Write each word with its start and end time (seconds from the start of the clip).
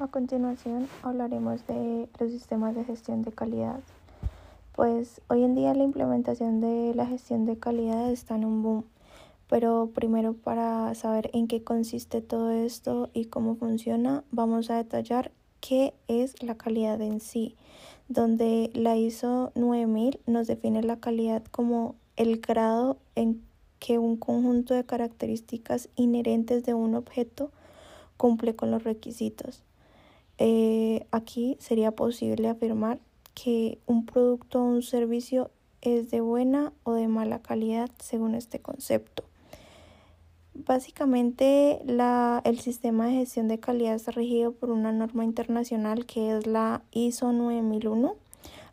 A 0.00 0.08
continuación 0.08 0.88
hablaremos 1.02 1.66
de 1.66 2.08
los 2.18 2.30
sistemas 2.30 2.74
de 2.74 2.84
gestión 2.84 3.20
de 3.20 3.32
calidad. 3.32 3.80
Pues 4.72 5.20
hoy 5.28 5.44
en 5.44 5.54
día 5.54 5.74
la 5.74 5.84
implementación 5.84 6.62
de 6.62 6.94
la 6.94 7.04
gestión 7.04 7.44
de 7.44 7.58
calidad 7.58 8.10
está 8.10 8.36
en 8.36 8.46
un 8.46 8.62
boom, 8.62 8.84
pero 9.46 9.90
primero 9.94 10.32
para 10.32 10.94
saber 10.94 11.28
en 11.34 11.48
qué 11.48 11.62
consiste 11.62 12.22
todo 12.22 12.50
esto 12.50 13.10
y 13.12 13.26
cómo 13.26 13.56
funciona, 13.56 14.24
vamos 14.30 14.70
a 14.70 14.76
detallar 14.76 15.32
qué 15.60 15.92
es 16.08 16.42
la 16.42 16.54
calidad 16.54 16.98
en 17.02 17.20
sí, 17.20 17.54
donde 18.08 18.70
la 18.72 18.96
ISO 18.96 19.52
9000 19.54 20.18
nos 20.26 20.46
define 20.46 20.82
la 20.82 20.98
calidad 20.98 21.44
como 21.50 21.94
el 22.16 22.40
grado 22.40 22.96
en 23.16 23.42
que 23.78 23.98
un 23.98 24.16
conjunto 24.16 24.72
de 24.72 24.86
características 24.86 25.90
inherentes 25.94 26.64
de 26.64 26.72
un 26.72 26.94
objeto 26.94 27.50
cumple 28.16 28.56
con 28.56 28.70
los 28.70 28.82
requisitos. 28.82 29.62
Eh, 30.42 31.06
aquí 31.10 31.58
sería 31.60 31.90
posible 31.90 32.48
afirmar 32.48 32.98
que 33.34 33.78
un 33.86 34.06
producto 34.06 34.62
o 34.62 34.64
un 34.64 34.82
servicio 34.82 35.50
es 35.82 36.10
de 36.10 36.22
buena 36.22 36.72
o 36.82 36.94
de 36.94 37.08
mala 37.08 37.40
calidad 37.40 37.90
según 37.98 38.34
este 38.34 38.58
concepto. 38.58 39.22
Básicamente 40.54 41.82
la, 41.84 42.40
el 42.44 42.58
sistema 42.58 43.06
de 43.06 43.12
gestión 43.16 43.48
de 43.48 43.60
calidad 43.60 43.94
está 43.94 44.12
regido 44.12 44.52
por 44.52 44.70
una 44.70 44.92
norma 44.92 45.24
internacional 45.24 46.06
que 46.06 46.34
es 46.34 46.46
la 46.46 46.82
ISO 46.90 47.32
9001, 47.32 48.16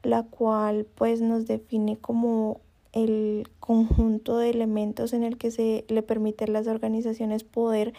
la 0.03 0.23
cual 0.23 0.87
pues 0.95 1.19
nos 1.19 1.47
define 1.47 1.97
como 1.97 2.61
el 2.93 3.49
conjunto 3.59 4.37
de 4.37 4.51
elementos 4.51 5.11
en 5.11 5.23
el 5.23 5.37
que 5.37 5.51
se 5.51 5.83
le 5.89 6.01
permite 6.01 6.45
a 6.45 6.47
las 6.47 6.67
organizaciones 6.67 7.43
poder 7.43 7.93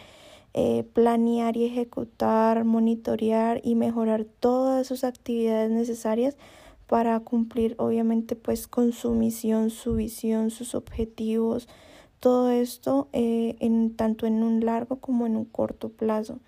eh, 0.53 0.83
planear 0.93 1.57
y 1.57 1.65
ejecutar, 1.65 2.65
monitorear 2.65 3.61
y 3.63 3.75
mejorar 3.75 4.25
todas 4.25 4.87
sus 4.87 5.03
actividades 5.03 5.69
necesarias 5.71 6.37
para 6.87 7.19
cumplir 7.19 7.75
obviamente 7.77 8.35
pues 8.35 8.67
con 8.67 8.91
su 8.91 9.11
misión, 9.11 9.69
su 9.69 9.93
visión, 9.93 10.49
sus 10.49 10.73
objetivos, 10.73 11.67
todo 12.19 12.49
esto 12.49 13.07
eh, 13.13 13.55
en 13.59 13.95
tanto 13.95 14.25
en 14.25 14.41
un 14.41 14.65
largo 14.65 14.97
como 14.97 15.27
en 15.27 15.35
un 15.35 15.45
corto 15.45 15.89
plazo. 15.89 16.39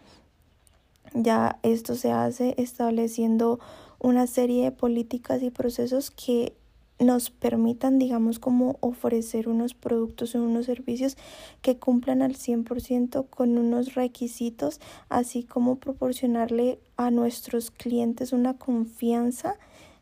Ya 1.13 1.59
esto 1.61 1.95
se 1.95 2.11
hace 2.11 2.55
estableciendo 2.57 3.59
una 3.99 4.25
serie 4.25 4.63
de 4.63 4.71
políticas 4.71 5.43
y 5.43 5.51
procesos 5.51 6.09
que 6.09 6.55
nos 7.01 7.31
permitan, 7.31 7.97
digamos, 7.97 8.39
como 8.39 8.77
ofrecer 8.79 9.49
unos 9.49 9.73
productos 9.73 10.35
o 10.35 10.43
unos 10.43 10.67
servicios 10.67 11.17
que 11.61 11.77
cumplan 11.77 12.21
al 12.21 12.35
100% 12.35 13.25
con 13.29 13.57
unos 13.57 13.95
requisitos, 13.95 14.79
así 15.09 15.43
como 15.43 15.77
proporcionarle 15.77 16.79
a 16.97 17.09
nuestros 17.09 17.71
clientes 17.71 18.33
una 18.33 18.53
confianza. 18.53 19.55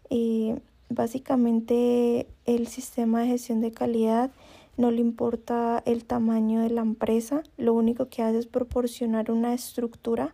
Eh, 0.09 0.59
básicamente 0.89 2.27
el 2.45 2.67
sistema 2.67 3.21
de 3.21 3.27
gestión 3.27 3.61
de 3.61 3.71
calidad 3.71 4.31
no 4.75 4.91
le 4.91 5.01
importa 5.01 5.81
el 5.85 6.05
tamaño 6.05 6.61
de 6.61 6.69
la 6.69 6.81
empresa, 6.81 7.43
lo 7.57 7.73
único 7.73 8.09
que 8.09 8.23
hace 8.23 8.39
es 8.39 8.47
proporcionar 8.47 9.29
una 9.29 9.53
estructura 9.53 10.33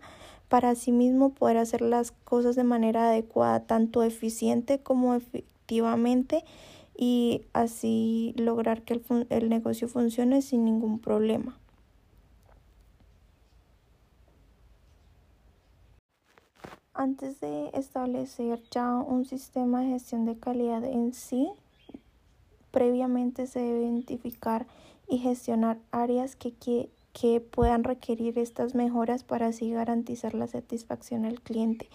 para 0.50 0.76
sí 0.76 0.92
mismo 0.92 1.32
poder 1.32 1.58
hacer 1.58 1.82
las 1.82 2.12
cosas 2.12 2.56
de 2.56 2.64
manera 2.64 3.10
adecuada, 3.10 3.66
tanto 3.66 4.04
eficiente 4.04 4.80
como 4.80 5.18
efectivamente 5.66 6.44
y 6.98 7.42
así 7.54 8.34
lograr 8.38 8.84
que 8.84 8.94
el, 8.94 9.28
el 9.30 9.50
negocio 9.50 9.88
funcione 9.88 10.42
sin 10.42 10.64
ningún 10.64 11.00
problema. 11.00 11.58
Antes 16.94 17.42
de 17.42 17.72
establecer 17.74 18.62
ya 18.72 18.96
un 18.96 19.26
sistema 19.26 19.82
de 19.82 19.90
gestión 19.90 20.26
de 20.26 20.38
calidad 20.38 20.86
en 20.86 21.14
sí, 21.14 21.50
previamente 22.72 23.48
se 23.48 23.60
debe 23.60 23.82
identificar 23.82 24.66
y 25.10 25.18
gestionar 25.18 25.78
áreas 25.92 26.38
que, 26.38 26.54
que, 26.54 26.90
que 27.12 27.42
puedan 27.42 27.84
requerir 27.84 28.40
estas 28.40 28.76
mejoras 28.76 29.24
para 29.24 29.48
así 29.48 29.72
garantizar 29.72 30.34
la 30.34 30.48
satisfacción 30.48 31.24
del 31.24 31.42
cliente. 31.42 31.90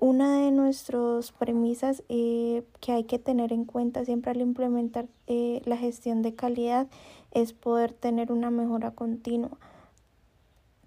Una 0.00 0.38
de 0.38 0.50
nuestras 0.50 1.30
premisas 1.30 2.02
eh, 2.08 2.64
que 2.80 2.92
hay 2.92 3.04
que 3.04 3.18
tener 3.18 3.52
en 3.52 3.66
cuenta 3.66 4.02
siempre 4.06 4.30
al 4.30 4.40
implementar 4.40 5.06
eh, 5.26 5.60
la 5.66 5.76
gestión 5.76 6.22
de 6.22 6.34
calidad 6.34 6.88
es 7.32 7.52
poder 7.52 7.92
tener 7.92 8.32
una 8.32 8.50
mejora 8.50 8.92
continua, 8.92 9.58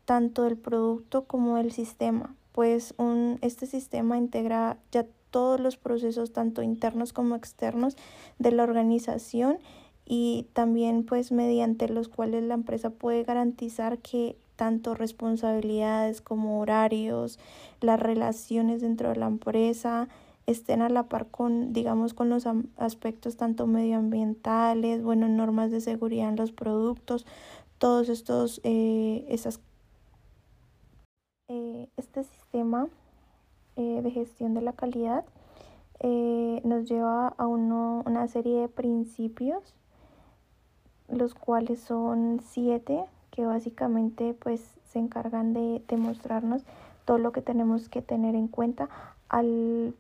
tanto 0.06 0.46
del 0.46 0.58
producto 0.58 1.26
como 1.26 1.58
del 1.58 1.72
sistema, 1.72 2.36
pues 2.54 2.96
un, 2.98 3.38
este 3.42 3.68
sistema 3.68 4.18
integra 4.18 4.80
ya 4.92 5.06
todos 5.30 5.60
los 5.60 5.78
procesos, 5.78 6.34
tanto 6.34 6.64
internos 6.64 7.14
como 7.14 7.36
externos, 7.36 7.96
de 8.40 8.52
la 8.52 8.64
organización 8.64 9.60
y 10.08 10.48
también 10.54 11.06
pues 11.06 11.32
mediante 11.32 11.88
los 11.88 12.10
cuales 12.10 12.42
la 12.46 12.56
empresa 12.56 12.90
puede 12.90 13.24
garantizar 13.24 14.00
que 14.00 14.38
tanto 14.56 14.96
responsabilidades 14.96 16.22
como 16.22 16.60
horarios, 16.60 17.40
las 17.82 18.00
relaciones 18.00 18.82
dentro 18.82 19.10
de 19.10 19.16
la 19.16 19.28
empresa 19.28 20.08
estén 20.46 20.82
a 20.82 20.90
la 20.90 21.04
par 21.04 21.28
con, 21.28 21.74
digamos, 21.74 22.14
con 22.14 22.30
los 22.30 22.46
aspectos 22.78 23.38
tanto 23.38 23.66
medioambientales, 23.66 25.02
bueno, 25.04 25.28
normas 25.28 25.72
de 25.72 25.82
seguridad 25.82 26.30
en 26.30 26.36
los 26.36 26.52
productos, 26.52 27.26
todos 27.78 28.10
estos, 28.10 28.62
eh, 28.64 29.26
esas, 29.30 29.60
eh, 31.48 31.90
este 31.98 32.24
sistema 32.24 32.88
eh, 33.76 34.02
de 34.02 34.12
gestión 34.12 34.54
de 34.54 34.62
la 34.62 34.74
calidad 34.74 35.26
nos 36.66 36.90
lleva 36.90 37.30
a 37.38 37.48
uno, 37.48 38.04
una 38.06 38.28
serie 38.28 38.60
de 38.60 38.68
principios 38.68 39.74
los 41.08 41.34
cuales 41.34 41.80
son 41.80 42.42
siete 42.44 43.06
que 43.34 43.46
básicamente 43.46 44.36
pues 44.36 44.62
se 44.86 45.00
encargan 45.00 45.54
de 45.54 45.82
demostrarnos 45.88 46.64
todo 47.04 47.18
lo 47.18 47.32
que 47.32 47.42
tenemos 47.42 47.90
que 47.90 48.04
tener 48.04 48.36
en 48.36 48.48
cuenta 48.48 48.90
al 49.28 49.96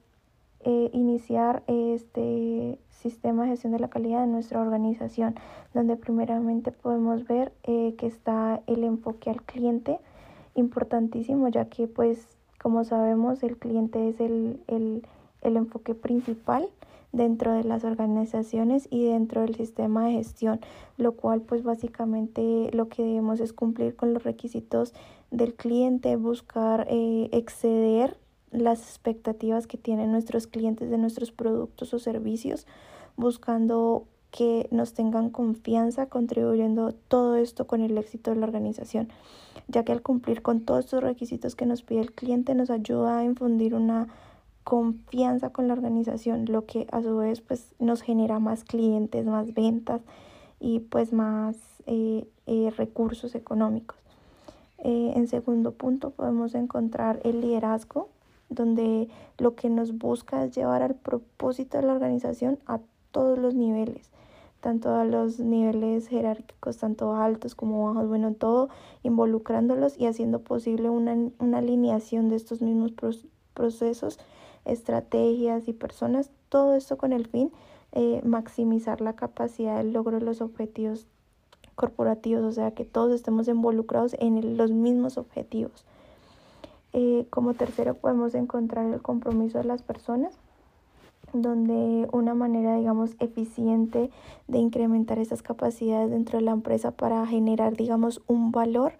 eh, 0.59 0.89
iniciar 0.93 1.63
este 1.65 2.77
sistema 2.91 3.43
de 3.43 3.49
gestión 3.49 3.73
de 3.73 3.79
la 3.79 3.89
calidad 3.89 4.21
de 4.21 4.27
nuestra 4.27 4.61
organización, 4.61 5.33
donde 5.73 5.97
primeramente 5.97 6.71
podemos 6.71 7.27
ver 7.27 7.51
eh, 7.63 7.95
que 7.97 8.05
está 8.05 8.61
el 8.67 8.83
enfoque 8.83 9.31
al 9.31 9.41
cliente, 9.41 9.99
importantísimo, 10.53 11.47
ya 11.47 11.65
que 11.65 11.87
pues 11.87 12.37
como 12.61 12.83
sabemos 12.83 13.41
el 13.41 13.57
cliente 13.57 14.09
es 14.09 14.19
el, 14.19 14.61
el, 14.67 15.07
el 15.43 15.57
enfoque 15.57 15.95
principal 15.95 16.67
dentro 17.13 17.53
de 17.53 17.63
las 17.63 17.83
organizaciones 17.83 18.87
y 18.89 19.05
dentro 19.05 19.41
del 19.41 19.55
sistema 19.55 20.07
de 20.07 20.13
gestión, 20.13 20.59
lo 20.97 21.13
cual 21.13 21.41
pues 21.41 21.63
básicamente 21.63 22.69
lo 22.73 22.89
que 22.89 23.03
debemos 23.03 23.39
es 23.39 23.53
cumplir 23.53 23.95
con 23.95 24.13
los 24.13 24.23
requisitos 24.23 24.93
del 25.29 25.53
cliente, 25.53 26.15
buscar 26.15 26.87
eh, 26.89 27.29
exceder 27.31 28.17
las 28.51 28.81
expectativas 28.81 29.67
que 29.67 29.77
tienen 29.77 30.11
nuestros 30.11 30.47
clientes 30.47 30.89
de 30.89 30.97
nuestros 30.97 31.31
productos 31.31 31.93
o 31.93 31.99
servicios, 31.99 32.67
buscando 33.15 34.05
que 34.31 34.67
nos 34.71 34.93
tengan 34.93 35.29
confianza, 35.29 36.07
contribuyendo 36.07 36.93
todo 37.07 37.35
esto 37.35 37.67
con 37.67 37.81
el 37.81 37.95
éxito 37.99 38.31
de 38.31 38.37
la 38.37 38.47
organización, 38.47 39.09
ya 39.67 39.83
que 39.83 39.91
al 39.91 40.01
cumplir 40.01 40.41
con 40.41 40.61
todos 40.61 40.85
estos 40.85 41.03
requisitos 41.03 41.55
que 41.55 41.67
nos 41.67 41.83
pide 41.83 42.01
el 42.01 42.11
cliente 42.11 42.55
nos 42.55 42.71
ayuda 42.71 43.19
a 43.19 43.23
infundir 43.23 43.75
una 43.75 44.07
confianza 44.63 45.49
con 45.49 45.67
la 45.67 45.73
organización, 45.73 46.45
lo 46.45 46.65
que 46.65 46.87
a 46.91 47.01
su 47.01 47.17
vez 47.17 47.41
pues 47.41 47.75
nos 47.79 48.01
genera 48.01 48.39
más 48.39 48.63
clientes, 48.63 49.25
más 49.25 49.53
ventas 49.53 50.01
y 50.59 50.79
pues 50.79 51.11
más 51.11 51.57
eh, 51.85 52.27
eh, 52.47 52.71
recursos 52.75 53.35
económicos. 53.35 53.97
Eh, 54.79 55.13
en 55.15 55.27
segundo 55.27 55.71
punto 55.73 56.11
podemos 56.11 56.55
encontrar 56.55 57.19
el 57.23 57.41
liderazgo, 57.41 58.09
donde 58.49 59.09
lo 59.37 59.55
que 59.55 59.69
nos 59.69 59.97
busca 59.97 60.43
es 60.43 60.55
llevar 60.55 60.81
al 60.81 60.95
propósito 60.95 61.77
de 61.77 61.83
la 61.83 61.93
organización 61.93 62.59
a 62.65 62.79
todos 63.11 63.37
los 63.37 63.55
niveles, 63.55 64.09
tanto 64.61 64.93
a 64.95 65.05
los 65.05 65.39
niveles 65.39 66.07
jerárquicos, 66.07 66.77
tanto 66.77 67.15
altos 67.15 67.55
como 67.55 67.85
bajos, 67.87 68.07
bueno, 68.07 68.33
todo 68.33 68.69
involucrándolos 69.03 69.97
y 69.97 70.05
haciendo 70.05 70.39
posible 70.39 70.89
una, 70.89 71.15
una 71.39 71.57
alineación 71.57 72.29
de 72.29 72.35
estos 72.35 72.61
mismos 72.61 72.93
procesos 73.53 74.19
estrategias 74.65 75.67
y 75.67 75.73
personas, 75.73 76.31
todo 76.49 76.75
esto 76.75 76.97
con 76.97 77.13
el 77.13 77.27
fin 77.27 77.51
eh, 77.95 78.21
maximizar 78.23 79.01
la 79.01 79.13
capacidad 79.13 79.77
del 79.77 79.93
logro 79.93 80.17
de 80.19 80.25
los 80.25 80.41
objetivos 80.41 81.05
corporativos, 81.75 82.43
o 82.43 82.51
sea, 82.51 82.71
que 82.71 82.85
todos 82.85 83.11
estemos 83.11 83.47
involucrados 83.47 84.15
en 84.19 84.57
los 84.57 84.71
mismos 84.71 85.17
objetivos. 85.17 85.85
Eh, 86.93 87.25
como 87.29 87.53
tercero 87.53 87.95
podemos 87.95 88.33
encontrar 88.35 88.91
el 88.91 89.01
compromiso 89.01 89.59
de 89.59 89.65
las 89.65 89.83
personas, 89.83 90.37
donde 91.33 92.07
una 92.11 92.33
manera, 92.33 92.77
digamos, 92.77 93.11
eficiente 93.19 94.09
de 94.47 94.57
incrementar 94.57 95.19
esas 95.19 95.41
capacidades 95.41 96.11
dentro 96.11 96.39
de 96.39 96.45
la 96.45 96.51
empresa 96.51 96.91
para 96.91 97.25
generar, 97.27 97.75
digamos, 97.75 98.21
un 98.27 98.51
valor 98.51 98.93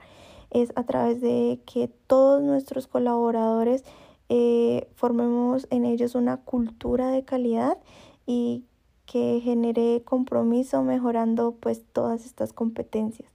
es 0.50 0.72
a 0.76 0.84
través 0.84 1.20
de 1.20 1.60
que 1.66 1.90
todos 2.08 2.44
nuestros 2.44 2.88
colaboradores 2.88 3.84
eh, 4.30 4.88
formemos 4.96 5.68
en 5.70 5.86
ellos 5.86 6.16
una 6.16 6.38
cultura 6.38 7.10
de 7.10 7.24
calidad 7.24 7.78
y 8.26 8.64
que 9.06 9.42
genere 9.44 10.02
compromiso 10.06 10.82
mejorando 10.84 11.56
pues 11.60 11.84
todas 11.92 12.26
estas 12.26 12.54
competencias. 12.54 13.30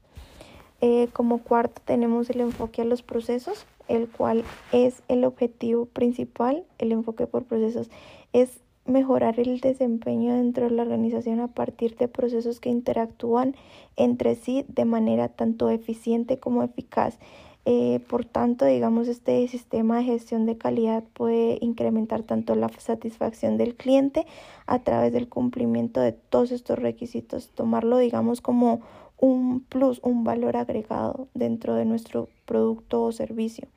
Eh, 0.81 1.09
como 1.13 1.39
cuarto 1.39 1.83
tenemos 1.85 2.31
el 2.31 2.41
enfoque 2.41 2.83
a 2.83 2.85
los 2.85 3.03
procesos, 3.03 3.67
el 3.89 4.09
cual 4.09 4.45
es 4.73 5.03
el 5.09 5.25
objetivo 5.25 5.87
principal, 5.87 6.65
el 6.79 6.93
enfoque 6.93 7.27
por 7.27 7.45
procesos 7.45 7.91
es 8.33 8.61
mejorar 8.89 9.39
el 9.39 9.61
desempeño 9.61 10.35
dentro 10.35 10.65
de 10.65 10.71
la 10.71 10.83
organización 10.83 11.41
a 11.41 11.49
partir 11.49 11.97
de 11.97 12.09
procesos 12.09 12.59
que 12.59 12.71
interactúan 12.71 13.55
entre 13.97 14.35
sí 14.35 14.65
de 14.69 14.85
manera 14.85 15.29
tanto 15.29 15.69
eficiente 15.69 16.39
como 16.39 16.63
eficaz. 16.63 17.19
Eh, 17.71 18.01
por 18.09 18.25
tanto, 18.25 18.65
digamos, 18.65 19.09
este 19.09 19.47
sistema 19.47 19.99
de 19.99 20.05
gestión 20.05 20.47
de 20.47 20.57
calidad 20.57 21.05
puede 21.13 21.59
incrementar 21.61 22.23
tanto 22.23 22.55
la 22.55 22.71
satisfacción 22.79 23.59
del 23.59 23.75
cliente 23.75 24.27
a 24.67 24.79
través 24.79 25.13
del 25.13 25.29
cumplimiento 25.29 26.01
de 26.01 26.13
todos 26.13 26.51
estos 26.51 26.79
requisitos, 26.79 27.51
tomarlo, 27.51 27.99
digamos, 27.99 28.41
como 28.41 28.81
un 29.19 29.61
plus, 29.61 30.01
un 30.03 30.25
valor 30.25 30.57
agregado 30.57 31.29
dentro 31.35 31.75
de 31.75 31.85
nuestro 31.85 32.31
producto 32.47 33.03
o 33.03 33.13
servicio. 33.13 33.69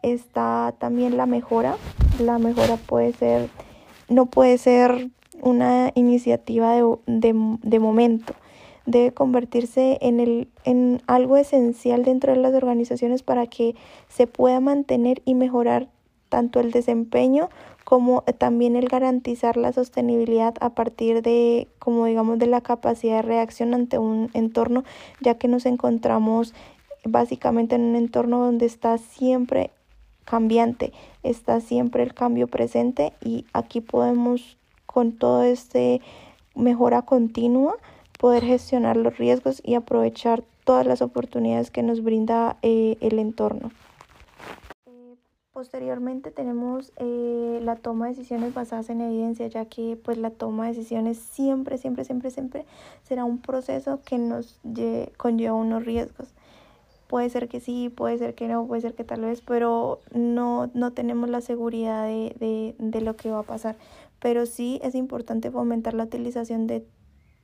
Está 0.00 0.74
también 0.78 1.18
la 1.18 1.26
mejora. 1.26 1.76
La 2.20 2.38
mejora 2.38 2.76
puede 2.76 3.12
ser, 3.12 3.50
no 4.08 4.26
puede 4.30 4.56
ser 4.56 5.10
una 5.42 5.92
iniciativa 5.94 6.74
de, 6.74 6.96
de, 7.06 7.58
de 7.62 7.78
momento 7.80 8.32
debe 8.90 9.12
convertirse 9.12 9.98
en, 10.00 10.20
el, 10.20 10.48
en 10.64 11.02
algo 11.06 11.36
esencial 11.36 12.04
dentro 12.04 12.32
de 12.32 12.38
las 12.38 12.54
organizaciones 12.54 13.22
para 13.22 13.46
que 13.46 13.74
se 14.08 14.26
pueda 14.26 14.60
mantener 14.60 15.22
y 15.24 15.34
mejorar 15.34 15.88
tanto 16.28 16.60
el 16.60 16.70
desempeño 16.70 17.50
como 17.84 18.22
también 18.38 18.76
el 18.76 18.88
garantizar 18.88 19.56
la 19.56 19.72
sostenibilidad 19.72 20.54
a 20.60 20.70
partir 20.70 21.22
de, 21.22 21.66
como 21.78 22.06
digamos, 22.06 22.38
de 22.38 22.46
la 22.46 22.60
capacidad 22.60 23.16
de 23.16 23.22
reacción 23.22 23.74
ante 23.74 23.98
un 23.98 24.30
entorno, 24.32 24.84
ya 25.20 25.34
que 25.34 25.48
nos 25.48 25.66
encontramos 25.66 26.54
básicamente 27.04 27.74
en 27.74 27.82
un 27.82 27.96
entorno 27.96 28.44
donde 28.44 28.66
está 28.66 28.96
siempre 28.98 29.70
cambiante, 30.24 30.92
está 31.22 31.60
siempre 31.60 32.02
el 32.04 32.14
cambio 32.14 32.46
presente 32.46 33.12
y 33.20 33.46
aquí 33.52 33.80
podemos 33.80 34.56
con 34.86 35.12
todo 35.12 35.42
este 35.42 36.00
mejora 36.54 37.02
continua 37.02 37.76
poder 38.20 38.44
gestionar 38.44 38.98
los 38.98 39.16
riesgos 39.16 39.62
y 39.64 39.74
aprovechar 39.74 40.44
todas 40.64 40.86
las 40.86 41.00
oportunidades 41.00 41.70
que 41.70 41.82
nos 41.82 42.02
brinda 42.02 42.58
eh, 42.60 42.98
el 43.00 43.18
entorno. 43.18 43.70
Eh, 44.84 45.16
posteriormente 45.52 46.30
tenemos 46.30 46.92
eh, 46.96 47.60
la 47.62 47.76
toma 47.76 48.08
de 48.08 48.14
decisiones 48.14 48.52
basadas 48.52 48.90
en 48.90 49.00
evidencia, 49.00 49.46
ya 49.46 49.64
que 49.64 49.98
pues 50.04 50.18
la 50.18 50.28
toma 50.28 50.66
de 50.66 50.74
decisiones 50.74 51.16
siempre, 51.16 51.78
siempre, 51.78 52.04
siempre, 52.04 52.30
siempre 52.30 52.66
será 53.04 53.24
un 53.24 53.38
proceso 53.38 54.00
que 54.04 54.18
nos 54.18 54.60
conlleva 55.16 55.54
unos 55.54 55.86
riesgos. 55.86 56.28
Puede 57.06 57.30
ser 57.30 57.48
que 57.48 57.58
sí, 57.58 57.88
puede 57.88 58.18
ser 58.18 58.34
que 58.34 58.48
no, 58.48 58.66
puede 58.66 58.82
ser 58.82 58.94
que 58.94 59.02
tal 59.02 59.22
vez, 59.22 59.40
pero 59.40 59.98
no, 60.12 60.70
no 60.74 60.92
tenemos 60.92 61.30
la 61.30 61.40
seguridad 61.40 62.04
de, 62.04 62.36
de, 62.38 62.74
de 62.78 63.00
lo 63.00 63.16
que 63.16 63.30
va 63.30 63.40
a 63.40 63.44
pasar. 63.44 63.76
Pero 64.20 64.44
sí 64.44 64.78
es 64.84 64.94
importante 64.94 65.50
fomentar 65.50 65.94
la 65.94 66.04
utilización 66.04 66.66
de 66.66 66.84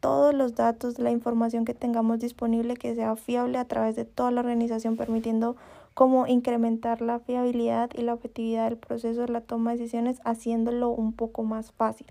todos 0.00 0.34
los 0.34 0.54
datos, 0.54 0.98
la 0.98 1.10
información 1.10 1.64
que 1.64 1.74
tengamos 1.74 2.20
disponible 2.20 2.76
que 2.76 2.94
sea 2.94 3.16
fiable 3.16 3.58
a 3.58 3.64
través 3.64 3.96
de 3.96 4.04
toda 4.04 4.30
la 4.30 4.40
organización, 4.40 4.96
permitiendo 4.96 5.56
cómo 5.94 6.26
incrementar 6.26 7.00
la 7.00 7.18
fiabilidad 7.18 7.90
y 7.94 8.02
la 8.02 8.14
objetividad 8.14 8.68
del 8.68 8.78
proceso 8.78 9.22
de 9.22 9.28
la 9.28 9.40
toma 9.40 9.72
de 9.72 9.78
decisiones, 9.78 10.20
haciéndolo 10.24 10.90
un 10.90 11.12
poco 11.12 11.42
más 11.42 11.72
fácil. 11.72 12.06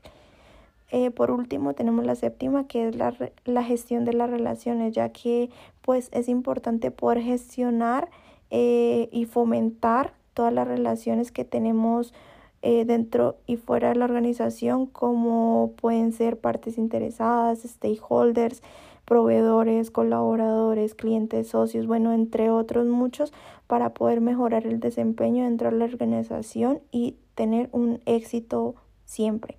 Eh, 0.92 1.12
por 1.12 1.32
último, 1.32 1.74
tenemos 1.74 2.06
la 2.06 2.16
séptima, 2.16 2.68
que 2.68 2.88
es 2.88 2.96
la, 2.96 3.14
la, 3.44 3.64
gestión 3.64 4.06
de 4.06 4.14
las 4.14 4.30
relaciones, 4.30 4.94
ya 4.94 5.10
que 5.10 5.50
pues 5.82 6.10
es 6.12 6.30
importante 6.30 6.92
poder 6.92 7.22
gestionar 7.22 8.10
eh, 8.50 9.10
y 9.12 9.26
fomentar 9.26 10.14
todas 10.34 10.54
las 10.54 10.68
relaciones 10.68 11.32
que 11.32 11.46
tenemos 11.46 12.14
eh, 12.62 12.86
dentro 12.86 13.38
y 13.46 13.58
fuera 13.58 13.90
de 13.90 13.96
la 13.96 14.06
organización, 14.06 14.86
como 14.88 15.74
pueden 15.76 16.12
ser 16.12 16.40
partes 16.40 16.78
interesadas, 16.78 17.64
stakeholders, 17.64 18.62
proveedores, 19.06 19.92
colaboradores, 19.92 20.96
clientes, 20.96 21.50
socios, 21.50 21.86
bueno, 21.86 22.12
entre 22.14 22.50
otros 22.50 22.88
muchos, 22.88 23.34
para 23.68 23.94
poder 23.94 24.20
mejorar 24.20 24.66
el 24.66 24.80
desempeño 24.80 25.44
dentro 25.44 25.70
de 25.70 25.78
la 25.78 25.86
organización 25.86 26.82
y 26.92 27.16
tener 27.36 27.70
un 27.72 28.02
éxito 28.06 28.76
siempre. 29.06 29.58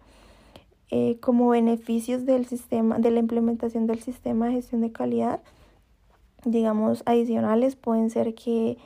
Eh, 0.91 1.19
como 1.21 1.49
beneficios 1.49 2.27
del 2.27 2.47
sistema, 2.47 2.99
de 2.99 3.11
la 3.11 3.19
implementación 3.19 3.87
del 3.87 4.01
sistema 4.01 4.47
de 4.47 4.53
gestión 4.53 4.81
de 4.81 4.93
calidad, 4.93 5.41
digamos, 6.45 7.03
adicionales, 7.07 7.75
pueden 7.75 8.11
ser 8.11 8.35
que 8.35 8.79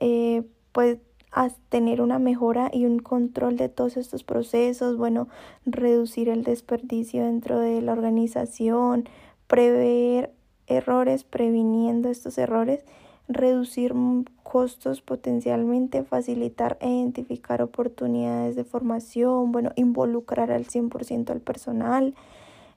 eh, 0.00 0.42
pues 0.72 0.98
a 1.32 1.50
tener 1.68 2.00
una 2.00 2.18
mejora 2.18 2.70
y 2.72 2.84
un 2.86 2.98
control 3.00 3.56
de 3.56 3.68
todos 3.68 3.96
estos 3.96 4.24
procesos, 4.24 4.96
bueno, 4.96 5.28
reducir 5.66 6.28
el 6.28 6.42
desperdicio 6.42 7.24
dentro 7.24 7.58
de 7.58 7.82
la 7.82 7.92
organización, 7.92 9.08
prever 9.46 10.32
errores, 10.66 11.24
previniendo 11.24 12.08
estos 12.08 12.38
errores, 12.38 12.84
reducir 13.28 13.94
costos 14.42 15.02
potencialmente, 15.02 16.02
facilitar 16.02 16.78
e 16.80 16.88
identificar 16.88 17.60
oportunidades 17.60 18.56
de 18.56 18.64
formación, 18.64 19.52
bueno, 19.52 19.72
involucrar 19.76 20.50
al 20.50 20.66
100% 20.66 21.30
al 21.30 21.40
personal, 21.40 22.14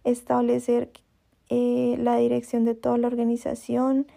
establecer 0.04 0.92
eh, 1.50 1.96
la 2.00 2.18
dirección 2.18 2.66
de 2.66 2.76
toda 2.76 2.98
la 2.98 3.08
organización, 3.08 4.08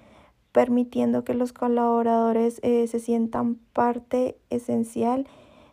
permitiendo 0.54 1.24
que 1.24 1.34
los 1.34 1.52
colaboradores 1.52 2.60
eh, 2.62 2.86
se 2.86 3.00
sientan 3.00 3.56
parte 3.72 4.38
esencial 4.50 5.26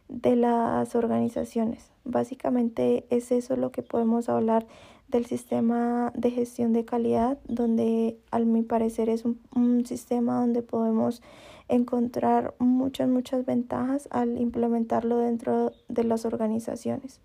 de 0.10 0.36
las 0.36 0.96
organizaciones. 0.96 1.92
Básicamente 2.04 3.06
es 3.12 3.32
eso 3.32 3.56
lo 3.58 3.72
que 3.72 3.84
podemos 3.84 4.28
hablar 4.28 4.66
del 5.08 5.28
sistema 5.28 6.12
de 6.16 6.32
gestión 6.32 6.74
de 6.74 6.84
calidad, 6.84 7.38
donde 7.48 8.18
al 8.32 8.48
mi 8.48 8.64
parecer 8.64 9.08
es 9.08 9.24
un, 9.24 9.40
un 9.54 9.86
sistema 9.86 10.40
donde 10.40 10.64
podemos 10.64 11.22
encontrar 11.68 12.56
muchas, 12.58 13.08
muchas 13.08 13.46
ventajas 13.46 14.08
al 14.10 14.42
implementarlo 14.42 15.20
dentro 15.20 15.74
de 15.90 16.06
las 16.06 16.26
organizaciones. 16.26 17.20